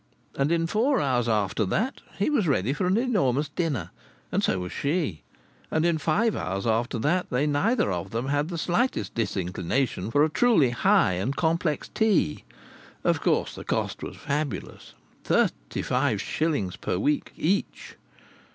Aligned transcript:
And 0.35 0.51
in 0.51 0.65
four 0.65 0.99
hours 0.99 1.29
after 1.29 1.63
that 1.63 2.01
he 2.17 2.31
was 2.31 2.47
ready 2.47 2.73
for 2.73 2.87
an 2.87 2.97
enormous 2.97 3.49
dinner, 3.49 3.91
and 4.31 4.43
so 4.43 4.57
was 4.61 4.71
she; 4.71 5.21
and 5.69 5.85
in 5.85 5.99
five 5.99 6.35
hours 6.35 6.65
after 6.65 6.97
that 6.97 7.27
they 7.29 7.45
neither 7.45 7.91
of 7.91 8.09
them 8.09 8.29
had 8.29 8.47
the 8.49 8.57
slightest 8.57 9.13
disinclination 9.13 10.09
for 10.09 10.23
a 10.23 10.27
truly 10.29 10.71
high 10.71 11.11
and 11.13 11.35
complex 11.35 11.87
tea. 11.87 12.43
Of 13.03 13.21
course, 13.21 13.53
the 13.53 13.63
cost 13.63 14.01
was 14.01 14.15
fabulous. 14.17 14.95
Thirty 15.23 15.83
five 15.83 16.19
shillings 16.19 16.77
per 16.77 16.97
week 16.97 17.31
each. 17.37 17.95